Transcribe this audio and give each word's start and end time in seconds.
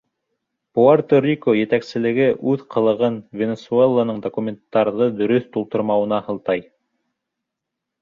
Пуэрто-Рико 0.77 1.53
етәкселеге 1.57 2.25
үҙ 2.53 2.65
ҡылығын 2.77 3.21
Венесуэланың 3.43 4.25
документтарҙы 4.27 5.13
дөрөҫ 5.23 5.49
тултырмауына 5.55 6.25
һылтай. 6.33 6.69